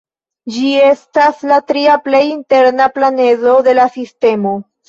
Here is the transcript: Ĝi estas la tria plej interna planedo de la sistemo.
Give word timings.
Ĝi 0.53 0.71
estas 0.85 1.43
la 1.51 1.59
tria 1.73 1.99
plej 2.07 2.23
interna 2.31 2.91
planedo 2.99 3.55
de 3.71 3.79
la 3.83 3.89
sistemo. 4.01 4.59